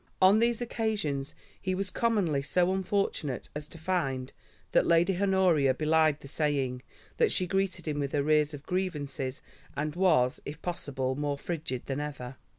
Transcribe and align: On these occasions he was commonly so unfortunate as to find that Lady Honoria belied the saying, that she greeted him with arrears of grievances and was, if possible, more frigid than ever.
On 0.19 0.39
these 0.39 0.61
occasions 0.61 1.35
he 1.61 1.75
was 1.75 1.91
commonly 1.91 2.41
so 2.41 2.73
unfortunate 2.73 3.49
as 3.55 3.67
to 3.67 3.77
find 3.77 4.33
that 4.71 4.87
Lady 4.87 5.21
Honoria 5.21 5.75
belied 5.75 6.21
the 6.21 6.27
saying, 6.27 6.81
that 7.17 7.31
she 7.31 7.45
greeted 7.45 7.87
him 7.87 7.99
with 7.99 8.15
arrears 8.15 8.55
of 8.55 8.65
grievances 8.65 9.43
and 9.77 9.95
was, 9.95 10.41
if 10.43 10.59
possible, 10.63 11.13
more 11.13 11.37
frigid 11.37 11.85
than 11.85 11.99
ever. 11.99 12.37